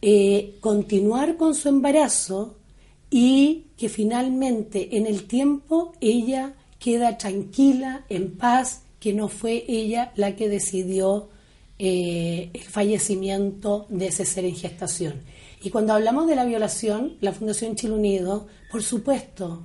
eh, 0.00 0.56
continuar 0.60 1.36
con 1.36 1.54
su 1.54 1.68
embarazo 1.68 2.56
y 3.10 3.64
que 3.76 3.88
finalmente 3.88 4.96
en 4.96 5.06
el 5.06 5.24
tiempo 5.24 5.92
ella 6.00 6.54
queda 6.88 7.18
tranquila, 7.18 8.06
en 8.08 8.38
paz, 8.38 8.80
que 8.98 9.12
no 9.12 9.28
fue 9.28 9.62
ella 9.68 10.10
la 10.16 10.36
que 10.36 10.48
decidió 10.48 11.28
eh, 11.78 12.48
el 12.54 12.62
fallecimiento 12.62 13.84
de 13.90 14.06
ese 14.06 14.24
ser 14.24 14.46
en 14.46 14.56
gestación. 14.56 15.20
Y 15.62 15.68
cuando 15.68 15.92
hablamos 15.92 16.26
de 16.26 16.34
la 16.34 16.46
violación, 16.46 17.18
la 17.20 17.34
Fundación 17.34 17.76
Chile 17.76 17.92
Unido, 17.92 18.46
por 18.72 18.82
supuesto 18.82 19.60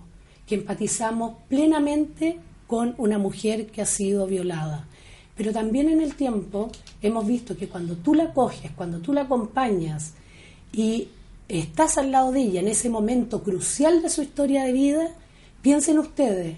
que 0.46 0.56
empatizamos 0.56 1.36
plenamente 1.48 2.40
con 2.68 2.94
una 2.98 3.18
mujer 3.20 3.68
que 3.68 3.82
ha 3.82 3.86
sido 3.86 4.28
violada. 4.28 4.86
Pero 5.38 5.54
también 5.54 5.88
en 5.88 6.02
el 6.02 6.16
tiempo 6.16 6.72
hemos 7.02 7.26
visto 7.26 7.56
que 7.56 7.70
cuando 7.70 7.96
tú 7.96 8.16
la 8.16 8.34
coges, 8.34 8.72
cuando 8.72 9.00
tú 9.00 9.14
la 9.14 9.22
acompañas 9.22 10.12
y 10.74 11.08
estás 11.48 11.98
al 11.98 12.12
lado 12.12 12.34
de 12.34 12.42
ella 12.42 12.60
en 12.60 12.68
ese 12.68 12.90
momento 12.90 13.44
crucial 13.44 14.02
de 14.02 14.10
su 14.10 14.24
historia 14.24 14.66
de 14.66 14.74
vida, 14.74 15.08
piensen 15.62 16.00
ustedes, 16.00 16.58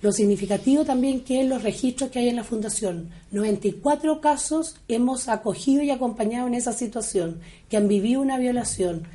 lo 0.00 0.12
significativo 0.12 0.84
también 0.84 1.20
que 1.20 1.40
es 1.40 1.48
los 1.48 1.62
registros 1.62 2.10
que 2.10 2.20
hay 2.20 2.28
en 2.28 2.36
la 2.36 2.44
Fundación. 2.44 3.10
94 3.32 4.20
casos 4.20 4.76
hemos 4.86 5.28
acogido 5.28 5.82
y 5.82 5.90
acompañado 5.90 6.46
en 6.46 6.54
esa 6.54 6.72
situación, 6.72 7.40
que 7.68 7.76
han 7.76 7.88
vivido 7.88 8.20
una 8.20 8.38
violación. 8.38 9.08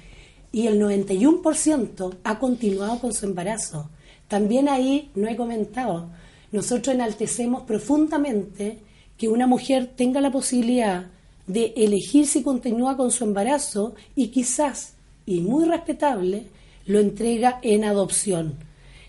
Y 0.52 0.68
el 0.68 0.80
91% 0.80 2.18
ha 2.24 2.40
continuado 2.40 3.00
con 3.00 3.14
su 3.14 3.26
embarazo. 3.26 3.90
También 4.28 4.68
ahí, 4.68 5.10
no 5.16 5.28
he 5.28 5.36
comentado, 5.36 6.10
nosotros 6.52 6.94
enaltecemos 6.94 7.64
profundamente 7.64 8.80
que 9.18 9.30
una 9.30 9.48
mujer 9.48 9.92
tenga 9.96 10.22
la 10.22 10.32
posibilidad 10.32 11.08
de 11.48 11.74
elegir 11.78 12.28
si 12.28 12.44
continúa 12.44 12.98
con 12.98 13.12
su 13.12 13.24
embarazo 13.24 13.96
y 14.16 14.28
quizás, 14.28 14.94
y 15.26 15.42
muy 15.42 15.66
respetable, 15.66 16.48
lo 16.86 17.00
entrega 17.00 17.60
en 17.62 17.86
adopción. 17.86 18.56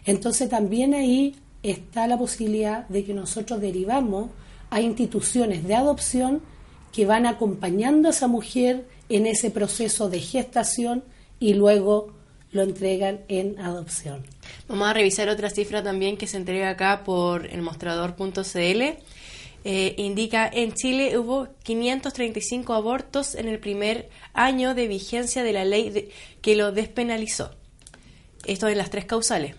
Entonces 0.06 0.48
también 0.48 0.94
ahí 0.94 1.34
está 1.64 2.06
la 2.06 2.18
posibilidad 2.18 2.86
de 2.88 3.04
que 3.04 3.14
nosotros 3.14 3.60
derivamos 3.60 4.30
a 4.70 4.80
instituciones 4.80 5.66
de 5.66 5.74
adopción 5.74 6.42
que 6.92 7.06
van 7.06 7.26
acompañando 7.26 8.08
a 8.08 8.10
esa 8.12 8.28
mujer 8.28 8.86
en 9.08 9.26
ese 9.26 9.50
proceso 9.50 10.08
de 10.08 10.20
gestación 10.20 11.02
y 11.40 11.54
luego 11.54 12.12
lo 12.52 12.62
entregan 12.62 13.20
en 13.28 13.58
adopción. 13.58 14.24
Vamos 14.68 14.88
a 14.88 14.92
revisar 14.92 15.28
otra 15.28 15.50
cifra 15.50 15.82
también 15.82 16.16
que 16.16 16.26
se 16.26 16.36
entrega 16.36 16.70
acá 16.70 17.02
por 17.02 17.46
el 17.46 17.62
mostrador.cl. 17.62 18.82
Eh, 19.66 19.94
indica 19.96 20.48
en 20.52 20.74
Chile 20.74 21.16
hubo 21.18 21.48
535 21.62 22.74
abortos 22.74 23.34
en 23.34 23.48
el 23.48 23.58
primer 23.58 24.10
año 24.34 24.74
de 24.74 24.86
vigencia 24.86 25.42
de 25.42 25.52
la 25.54 25.64
ley 25.64 26.10
que 26.42 26.54
lo 26.54 26.70
despenalizó. 26.70 27.50
Esto 28.44 28.68
en 28.68 28.76
las 28.76 28.90
tres 28.90 29.06
causales. 29.06 29.56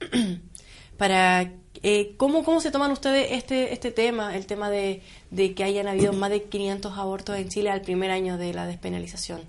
para 0.96 1.52
eh, 1.82 2.14
¿cómo, 2.16 2.44
¿Cómo 2.44 2.60
se 2.60 2.70
toman 2.70 2.90
ustedes 2.90 3.28
este, 3.32 3.72
este 3.72 3.90
tema, 3.90 4.36
el 4.36 4.46
tema 4.46 4.70
de, 4.70 5.02
que 5.54 5.64
hayan 5.64 5.88
habido 5.88 6.12
más 6.12 6.30
de 6.30 6.42
500 6.42 6.96
abortos 6.96 7.36
en 7.36 7.48
Chile 7.48 7.70
al 7.70 7.82
primer 7.82 8.10
año 8.10 8.38
de 8.38 8.52
la 8.54 8.66
despenalización? 8.66 9.42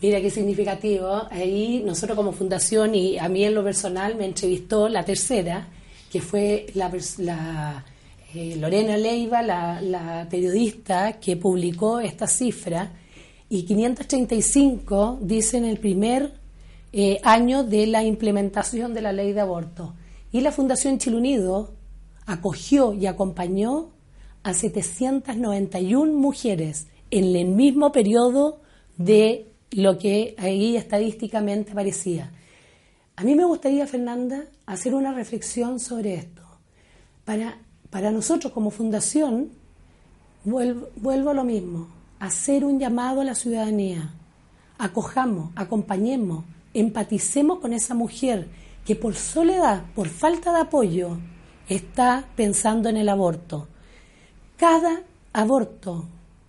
Mira 0.00 0.20
qué 0.20 0.30
significativo. 0.30 1.22
Ahí 1.30 1.82
nosotros 1.84 2.16
como 2.16 2.32
fundación 2.32 2.94
y 2.94 3.18
a 3.18 3.28
mí 3.28 3.44
en 3.44 3.54
lo 3.54 3.64
personal 3.64 4.14
me 4.14 4.26
entrevistó 4.26 4.88
la 4.88 5.04
tercera, 5.04 5.68
que 6.12 6.20
fue 6.20 6.66
la, 6.74 6.92
la 7.18 7.84
eh, 8.34 8.56
Lorena 8.56 8.96
Leiva, 8.96 9.42
la, 9.42 9.80
la, 9.80 10.28
periodista 10.30 11.14
que 11.14 11.36
publicó 11.36 11.98
esta 12.00 12.26
cifra, 12.26 12.92
y 13.50 13.64
535 13.64 15.18
dicen 15.22 15.64
el 15.64 15.78
primer 15.78 16.34
eh, 16.92 17.18
año 17.24 17.64
de 17.64 17.86
la 17.86 18.04
implementación 18.04 18.94
de 18.94 19.02
la 19.02 19.12
ley 19.12 19.32
de 19.32 19.40
aborto. 19.40 19.94
Y 20.30 20.40
la 20.42 20.52
Fundación 20.52 20.98
Chile 20.98 21.16
Unido 21.16 21.74
acogió 22.26 22.92
y 22.92 23.06
acompañó 23.06 23.90
a 24.42 24.52
791 24.52 26.12
mujeres 26.12 26.86
en 27.10 27.34
el 27.34 27.48
mismo 27.48 27.92
periodo 27.92 28.60
de 28.98 29.46
lo 29.70 29.98
que 29.98 30.34
ahí 30.38 30.76
estadísticamente 30.76 31.72
aparecía. 31.72 32.30
A 33.16 33.24
mí 33.24 33.34
me 33.34 33.44
gustaría, 33.44 33.86
Fernanda, 33.86 34.44
hacer 34.66 34.94
una 34.94 35.12
reflexión 35.12 35.80
sobre 35.80 36.14
esto. 36.14 36.42
Para, 37.24 37.58
para 37.90 38.10
nosotros 38.10 38.52
como 38.52 38.70
fundación, 38.70 39.50
vuelvo, 40.44 40.88
vuelvo 40.96 41.30
a 41.30 41.34
lo 41.34 41.44
mismo, 41.44 41.88
hacer 42.20 42.64
un 42.64 42.78
llamado 42.78 43.22
a 43.22 43.24
la 43.24 43.34
ciudadanía. 43.34 44.14
Acojamos, 44.78 45.50
acompañemos, 45.56 46.44
empaticemos 46.74 47.58
con 47.58 47.72
esa 47.72 47.94
mujer 47.94 48.48
que 48.88 48.96
por 48.96 49.16
soledad, 49.16 49.84
por 49.94 50.08
falta 50.08 50.50
de 50.50 50.60
apoyo, 50.60 51.18
está 51.68 52.26
pensando 52.36 52.88
en 52.88 52.96
el 52.96 53.10
aborto. 53.10 53.68
Cada 54.56 55.02
aborto 55.34 56.06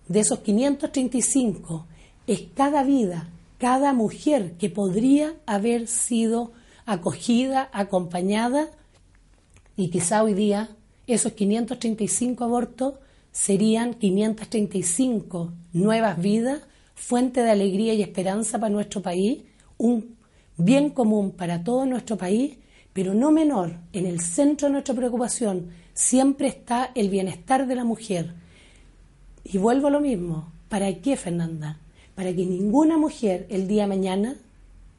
de 0.08 0.20
esos 0.20 0.38
535 0.38 1.84
es 2.26 2.44
cada 2.54 2.82
vida, 2.82 3.28
cada 3.58 3.92
mujer 3.92 4.52
que 4.52 4.70
podría 4.70 5.34
haber 5.44 5.86
sido 5.86 6.52
acogida, 6.86 7.68
acompañada, 7.74 8.70
y 9.76 9.90
quizá 9.90 10.22
hoy 10.22 10.32
día 10.32 10.70
esos 11.06 11.32
535 11.32 12.42
abortos 12.42 12.94
serían 13.32 13.92
535 13.92 15.52
nuevas 15.74 16.18
vidas 16.18 16.62
fuente 16.94 17.42
de 17.42 17.50
alegría 17.50 17.92
y 17.92 18.00
esperanza 18.00 18.58
para 18.58 18.72
nuestro 18.72 19.02
país, 19.02 19.42
un 19.76 20.16
bien 20.60 20.90
común 20.90 21.32
para 21.32 21.62
todo 21.64 21.86
nuestro 21.86 22.16
país, 22.16 22.56
pero 22.92 23.14
no 23.14 23.30
menor, 23.30 23.76
en 23.92 24.06
el 24.06 24.20
centro 24.20 24.68
de 24.68 24.72
nuestra 24.72 24.94
preocupación 24.94 25.70
siempre 25.94 26.48
está 26.48 26.90
el 26.94 27.08
bienestar 27.08 27.66
de 27.66 27.74
la 27.74 27.84
mujer. 27.84 28.34
Y 29.44 29.58
vuelvo 29.58 29.88
a 29.88 29.90
lo 29.90 30.00
mismo, 30.00 30.52
¿para 30.68 30.92
qué, 30.94 31.16
Fernanda? 31.16 31.78
Para 32.14 32.34
que 32.34 32.44
ninguna 32.44 32.98
mujer 32.98 33.46
el 33.50 33.68
día 33.68 33.82
de 33.82 33.88
mañana 33.88 34.36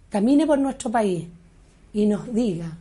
camine 0.10 0.46
por 0.46 0.60
nuestro 0.60 0.92
país 0.92 1.28
y 1.94 2.06
nos 2.06 2.34
diga, 2.34 2.78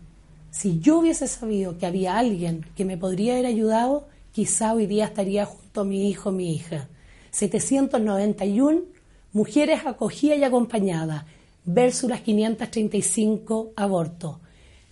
si 0.51 0.81
yo 0.81 0.99
hubiese 0.99 1.29
sabido 1.29 1.79
que 1.79 1.87
había 1.87 2.19
alguien 2.19 2.67
que 2.77 2.85
me 2.85 2.97
podría 2.97 3.35
haber 3.35 3.47
ayudado, 3.47 4.09
quizá 4.33 4.73
hoy 4.75 4.87
día 4.87 5.07
estaría 5.07 5.47
junto 5.47 5.83
a 5.83 5.85
mi 5.85 6.09
hijo 6.09 6.33
mi 6.33 6.55
hija. 6.55 6.89
791 7.31 8.83
mujeres 9.33 9.83
acogidas 9.87 10.39
y 10.39 10.45
acompañadas 10.45 11.25
versus 11.65 12.11
las 12.11 12.21
535 12.21 13.73
abortos. 13.77 14.37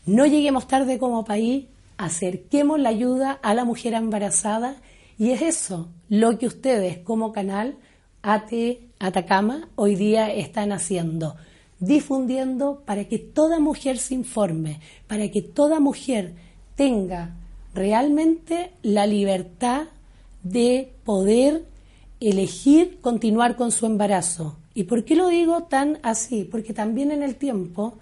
No 0.07 0.27
lleguemos 0.27 0.67
tarde 0.67 0.99
como 0.99 1.25
país, 1.25 1.67
acerquemos 1.97 2.81
la 2.81 2.89
ayuda 2.89 3.33
a 3.43 3.55
la 3.55 3.65
mujer 3.65 3.95
embarazada 3.95 4.77
y 5.19 5.31
es 5.31 5.43
eso 5.43 5.89
lo 6.09 6.39
que 6.39 6.47
ustedes 6.47 6.99
como 6.99 7.33
canal 7.33 7.77
AT 8.23 8.53
Atacama 8.99 9.69
hoy 9.77 9.95
día 9.95 10.33
están 10.33 10.73
haciendo, 10.73 11.37
difundiendo 11.79 12.83
para 12.85 13.05
que 13.05 13.19
toda 13.19 13.61
mujer 13.61 13.99
se 13.99 14.15
informe, 14.15 14.81
para 15.07 15.31
que 15.31 15.43
toda 15.43 15.81
mujer 15.81 16.35
tenga 16.75 17.37
realmente 17.75 18.73
la 18.83 19.07
libertad 19.07 19.89
de 20.43 20.93
poder 21.05 21.65
elegir 22.21 22.99
continuar 23.01 23.57
con 23.57 23.71
su 23.71 23.87
embarazo. 23.87 24.57
¿Y 24.79 24.85
por 24.85 25.05
qué 25.05 25.17
lo 25.17 25.27
digo 25.27 25.65
tan 25.65 25.99
así? 26.05 26.45
Porque 26.45 26.73
también 26.73 27.11
en 27.11 27.25
el 27.25 27.35
tiempo 27.35 27.99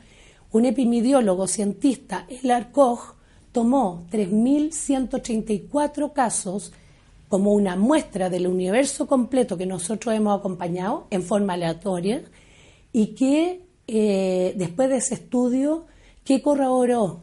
un 0.52 0.66
epidemiólogo 0.66 1.49
cientista, 1.49 2.26
el 2.28 2.71
Koch, 2.71 3.14
tomó 3.50 4.06
3.134 4.11 6.12
casos 6.12 6.75
como 7.30 7.54
una 7.54 7.76
muestra 7.76 8.28
del 8.28 8.47
universo 8.47 9.06
completo 9.06 9.56
que 9.56 9.64
nosotros 9.64 10.14
hemos 10.14 10.38
acompañado 10.38 11.06
en 11.09 11.23
forma 11.23 11.54
aleatoria 11.54 12.23
y 12.92 13.06
que 13.14 13.62
eh, 13.87 14.52
después 14.59 14.90
de 14.90 14.99
ese 14.99 15.14
estudio, 15.14 15.87
que 16.25 16.42
corroboró 16.42 17.23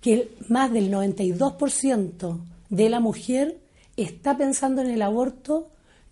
que 0.00 0.32
más 0.48 0.72
del 0.72 0.90
92% 0.90 2.40
de 2.70 2.88
la 2.88 2.98
mujer 2.98 3.60
está 3.96 4.36
pensando 4.36 4.82
en 4.82 4.90
el 4.90 5.02
aborto 5.02 5.68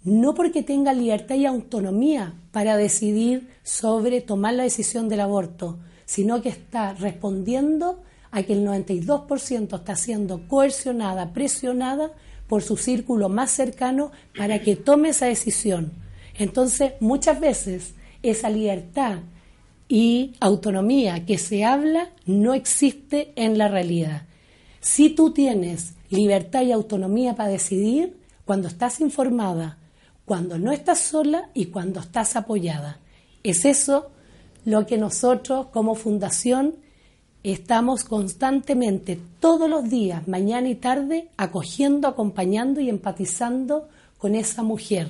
no 0.09 0.35
porque 0.35 0.63
tenga 0.63 0.93
libertad 0.93 1.35
y 1.35 1.47
autonomía 1.47 2.35
para 2.51 2.77
decidir 2.77 3.49
sobre 3.63 4.21
tomar 4.21 4.55
la 4.55 4.63
decisión 4.63 5.09
del 5.09 5.21
aborto, 5.21 5.79
sino 6.07 6.41
que 6.41 6.49
está 6.49 6.95
respondiendo 6.95 8.01
a 8.31 8.43
que 8.43 8.55
el 8.55 8.67
92% 8.67 9.77
está 9.77 9.97
siendo 9.97 10.49
coercionada, 10.49 11.33
presionada 11.33 12.13
por 12.47 12.63
su 12.63 12.77
círculo 12.77 13.29
más 13.29 13.51
cercano 13.51 14.11
para 14.37 14.63
que 14.63 14.77
tome 14.77 15.11
esa 15.11 15.27
decisión. 15.27 15.93
Entonces, 16.39 16.93
muchas 17.01 17.41
veces 17.41 17.95
esa 18.23 18.49
libertad 18.49 19.19
y 19.89 20.35
autonomía 20.41 21.27
que 21.27 21.39
se 21.39 21.65
habla 21.65 22.11
no 22.27 22.55
existe 22.55 23.33
en 23.37 23.59
la 23.59 23.69
realidad. 23.69 24.23
Si 24.81 25.11
tú 25.11 25.33
tienes 25.33 25.95
libertad 26.11 26.63
y 26.63 26.73
autonomía 26.73 27.35
para 27.35 27.51
decidir, 27.51 28.17
cuando 28.45 28.69
estás 28.69 29.01
informada, 29.01 29.78
cuando 30.29 30.59
no 30.59 30.73
estás 30.73 31.01
sola 31.01 31.49
y 31.55 31.67
cuando 31.67 32.01
estás 32.01 32.37
apoyada. 32.37 32.99
Es 33.43 33.65
eso 33.65 34.11
lo 34.67 34.87
que 34.87 34.99
nosotros 34.99 35.69
como 35.73 35.95
fundación 35.95 36.75
estamos 37.43 38.05
constantemente, 38.05 39.19
todos 39.41 39.71
los 39.71 39.89
días, 39.89 40.29
mañana 40.29 40.69
y 40.69 40.75
tarde, 40.75 41.29
acogiendo, 41.39 42.09
acompañando 42.09 42.79
y 42.81 42.91
empatizando 42.91 43.89
con 44.19 44.35
esa 44.35 44.63
mujer. 44.63 45.09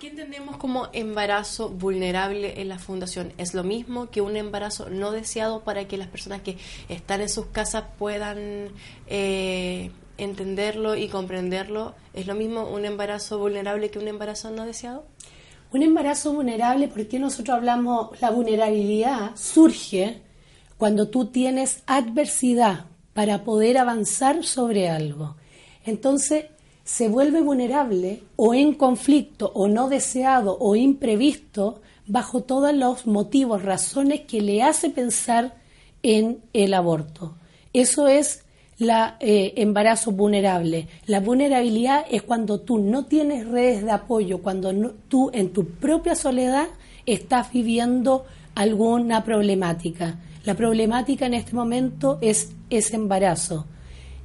¿Qué 0.00 0.08
entendemos 0.08 0.56
como 0.56 0.88
embarazo 0.92 1.68
vulnerable 1.68 2.60
en 2.60 2.68
la 2.68 2.80
fundación? 2.80 3.32
¿Es 3.38 3.54
lo 3.54 3.62
mismo 3.62 4.10
que 4.10 4.20
un 4.20 4.36
embarazo 4.36 4.90
no 4.90 5.12
deseado 5.12 5.60
para 5.60 5.86
que 5.86 5.96
las 5.96 6.08
personas 6.08 6.42
que 6.42 6.58
están 6.88 7.20
en 7.20 7.28
sus 7.28 7.46
casas 7.46 7.84
puedan 7.98 8.70
eh, 9.06 9.92
entenderlo 10.18 10.96
y 10.96 11.08
comprenderlo? 11.08 11.94
¿Es 12.12 12.26
lo 12.26 12.34
mismo 12.34 12.68
un 12.68 12.84
embarazo 12.84 13.38
vulnerable 13.38 13.90
que 13.90 13.98
un 13.98 14.08
embarazo 14.08 14.50
no 14.50 14.64
deseado? 14.64 15.04
Un 15.72 15.82
embarazo 15.82 16.32
vulnerable, 16.32 16.88
porque 16.88 17.18
nosotros 17.18 17.56
hablamos, 17.56 18.20
la 18.20 18.30
vulnerabilidad 18.30 19.32
surge 19.34 20.22
cuando 20.78 21.08
tú 21.08 21.26
tienes 21.26 21.82
adversidad 21.86 22.86
para 23.12 23.44
poder 23.44 23.78
avanzar 23.78 24.44
sobre 24.44 24.88
algo. 24.88 25.36
Entonces 25.84 26.46
se 26.84 27.08
vuelve 27.08 27.40
vulnerable 27.40 28.22
o 28.36 28.54
en 28.54 28.74
conflicto 28.74 29.50
o 29.54 29.68
no 29.68 29.88
deseado 29.88 30.58
o 30.60 30.76
imprevisto 30.76 31.80
bajo 32.06 32.42
todos 32.42 32.74
los 32.74 33.06
motivos, 33.06 33.62
razones 33.62 34.20
que 34.22 34.42
le 34.42 34.62
hace 34.62 34.90
pensar 34.90 35.56
en 36.02 36.42
el 36.52 36.74
aborto. 36.74 37.36
Eso 37.72 38.06
es 38.06 38.43
la 38.78 39.16
eh, 39.20 39.54
embarazo 39.56 40.12
vulnerable. 40.12 40.88
La 41.06 41.20
vulnerabilidad 41.20 42.04
es 42.10 42.22
cuando 42.22 42.60
tú 42.60 42.78
no 42.78 43.04
tienes 43.04 43.46
redes 43.46 43.84
de 43.84 43.90
apoyo, 43.90 44.42
cuando 44.42 44.72
tú 45.08 45.30
en 45.32 45.52
tu 45.52 45.66
propia 45.66 46.14
soledad 46.14 46.68
estás 47.06 47.52
viviendo 47.52 48.24
alguna 48.54 49.24
problemática. 49.24 50.18
La 50.44 50.54
problemática 50.54 51.26
en 51.26 51.34
este 51.34 51.54
momento 51.54 52.18
es 52.20 52.52
ese 52.70 52.96
embarazo. 52.96 53.66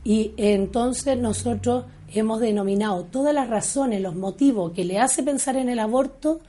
Y 0.04 0.32
entonces 0.38 1.18
nosotros 1.18 1.86
hemos 2.14 2.40
denominado 2.40 3.04
todas 3.06 3.34
las 3.34 3.50
razones, 3.50 4.02
los 4.02 4.16
motivos 4.16 4.72
que 4.72 4.86
le 4.86 5.00
hace 5.00 5.24
pensar 5.24 5.56
en 5.56 5.70
el 5.70 5.80
aborto 5.80 6.40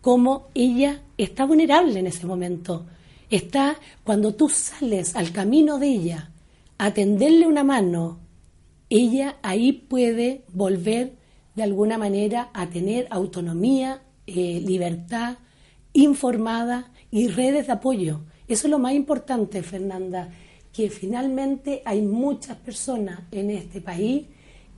como 0.00 0.48
ella 0.54 1.02
está 1.18 1.44
vulnerable 1.44 1.98
en 2.00 2.06
ese 2.06 2.26
momento. 2.26 2.86
Está 3.30 3.76
cuando 4.04 4.34
tú 4.34 4.48
sales 4.48 5.14
al 5.14 5.32
camino 5.32 5.78
de 5.78 5.88
ella 5.88 6.32
a 6.82 6.92
tenderle 6.92 7.46
una 7.46 7.62
mano, 7.62 8.18
ella 8.90 9.36
ahí 9.42 9.70
puede 9.70 10.42
volver 10.52 11.12
de 11.54 11.62
alguna 11.62 11.96
manera 11.96 12.50
a 12.52 12.70
tener 12.70 13.06
autonomía, 13.10 14.02
eh, 14.26 14.60
libertad, 14.66 15.36
informada 15.92 16.90
y 17.12 17.28
redes 17.28 17.68
de 17.68 17.74
apoyo. 17.74 18.22
Eso 18.48 18.66
es 18.66 18.70
lo 18.72 18.80
más 18.80 18.94
importante, 18.94 19.62
Fernanda, 19.62 20.30
que 20.72 20.90
finalmente 20.90 21.82
hay 21.84 22.02
muchas 22.02 22.56
personas 22.56 23.20
en 23.30 23.50
este 23.50 23.80
país 23.80 24.24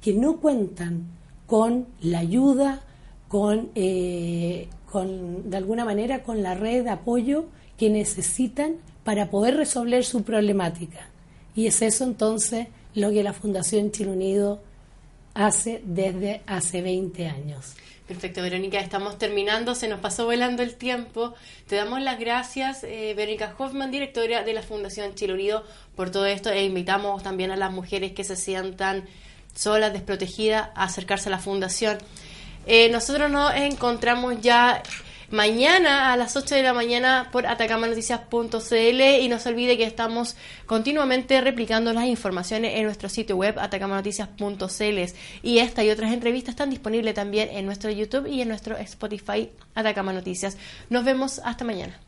que 0.03 0.13
no 0.13 0.41
cuentan 0.41 1.07
con 1.47 1.87
la 2.03 2.19
ayuda, 2.19 2.83
con, 3.29 3.71
eh, 3.75 4.69
con, 4.93 5.49
de 5.49 5.57
alguna 5.57 5.87
manera, 5.87 6.23
con 6.23 6.43
la 6.43 6.55
red 6.55 6.85
de 6.85 6.91
apoyo 6.91 7.47
que 7.79 7.89
necesitan 7.89 8.75
para 9.05 9.31
poder 9.31 9.57
resolver 9.57 10.05
su 10.05 10.23
problemática. 10.23 11.14
Y 11.55 11.67
es 11.67 11.83
eso 11.83 12.05
entonces 12.05 12.69
lo 12.95 13.11
que 13.11 13.23
la 13.23 13.33
Fundación 13.33 13.91
Chile 13.93 14.11
Unido 14.11 14.63
hace 15.35 15.83
desde 15.85 16.43
hace 16.47 16.83
20 16.83 17.27
años. 17.27 17.75
Perfecto, 18.07 18.43
Verónica, 18.43 18.79
estamos 18.81 19.17
terminando, 19.17 19.75
se 19.75 19.89
nos 19.89 19.99
pasó 19.99 20.27
volando 20.27 20.63
el 20.63 20.75
tiempo. 20.75 21.35
Te 21.67 21.77
damos 21.77 22.03
las 22.03 22.19
gracias, 22.19 22.85
eh, 22.85 23.15
Verónica 23.17 23.55
Hoffman, 23.57 23.91
directora 23.91 24.45
de 24.45 24.53
la 24.53 24.63
Fundación 24.63 25.15
Chile 25.15 25.33
Unido, 25.33 25.65
por 25.97 26.11
todo 26.11 26.27
esto 26.27 26.51
e 26.51 26.65
invitamos 26.65 27.23
también 27.23 27.51
a 27.51 27.57
las 27.57 27.73
mujeres 27.73 28.13
que 28.13 28.23
se 28.23 28.37
sientan 28.37 29.07
solas, 29.55 29.95
desprotegidas, 29.95 30.69
a 30.75 30.85
acercarse 30.85 31.31
a 31.31 31.31
la 31.31 31.39
Fundación. 31.39 31.97
Eh, 32.67 32.91
nosotros 32.91 33.31
nos 33.31 33.55
encontramos 33.55 34.39
ya 34.43 34.83
mañana 35.35 36.13
a 36.13 36.17
las 36.17 36.37
8 36.37 36.55
de 36.55 36.63
la 36.63 36.73
mañana 36.73 37.29
por 37.33 37.47
atacamanoticias.cl 37.47 39.03
y 39.21 39.29
no 39.29 39.41
se 39.41 39.49
olvide 39.49 39.77
que 39.77 39.83
estamos 39.83 40.37
continuamente 40.65 41.41
replicando 41.41 41.93
las 41.93 42.07
informaciones 42.07 42.77
en 42.77 42.85
nuestro 42.85 43.09
sitio 43.09 43.37
web 43.37 43.59
atacamanoticias.cl 43.59 45.13
y 45.43 45.59
esta 45.59 45.83
y 45.83 45.91
otras 45.91 46.13
entrevistas 46.13 46.51
están 46.53 46.71
disponibles 46.71 47.15
también 47.15 47.49
en 47.51 47.67
nuestro 47.67 47.91
YouTube 47.91 48.29
y 48.29 48.43
en 48.43 48.49
nuestro 48.49 48.77
Spotify 48.77 49.51
Atacama 49.75 50.13
Noticias. 50.13 50.57
Nos 50.89 51.05
vemos 51.05 51.41
hasta 51.45 51.65
mañana. 51.65 52.04